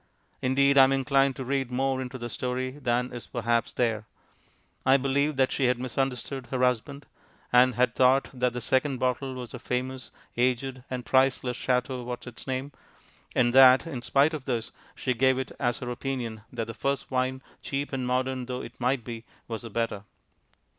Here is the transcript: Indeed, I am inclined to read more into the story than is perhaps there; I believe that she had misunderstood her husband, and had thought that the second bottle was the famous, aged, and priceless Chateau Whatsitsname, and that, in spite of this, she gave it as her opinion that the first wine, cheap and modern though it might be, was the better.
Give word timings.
Indeed, 0.41 0.79
I 0.79 0.85
am 0.85 0.91
inclined 0.91 1.35
to 1.35 1.45
read 1.45 1.69
more 1.69 2.01
into 2.01 2.17
the 2.17 2.27
story 2.27 2.71
than 2.71 3.13
is 3.13 3.27
perhaps 3.27 3.71
there; 3.71 4.07
I 4.83 4.97
believe 4.97 5.35
that 5.35 5.51
she 5.51 5.65
had 5.65 5.77
misunderstood 5.77 6.47
her 6.49 6.63
husband, 6.63 7.05
and 7.53 7.75
had 7.75 7.93
thought 7.93 8.27
that 8.33 8.53
the 8.53 8.61
second 8.61 8.97
bottle 8.97 9.35
was 9.35 9.51
the 9.51 9.59
famous, 9.59 10.09
aged, 10.35 10.83
and 10.89 11.05
priceless 11.05 11.55
Chateau 11.55 12.03
Whatsitsname, 12.03 12.71
and 13.35 13.53
that, 13.53 13.85
in 13.85 14.01
spite 14.01 14.33
of 14.33 14.45
this, 14.45 14.71
she 14.95 15.13
gave 15.13 15.37
it 15.37 15.51
as 15.59 15.77
her 15.77 15.91
opinion 15.91 16.41
that 16.51 16.65
the 16.65 16.73
first 16.73 17.11
wine, 17.11 17.43
cheap 17.61 17.93
and 17.93 18.07
modern 18.07 18.47
though 18.47 18.61
it 18.63 18.79
might 18.79 19.03
be, 19.03 19.23
was 19.47 19.61
the 19.61 19.69
better. 19.69 20.03